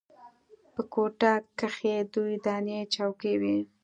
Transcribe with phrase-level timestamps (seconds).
[0.73, 3.57] په کوټه کښې دوې دانې چوکۍ وې.